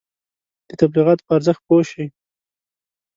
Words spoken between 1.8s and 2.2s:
شئ.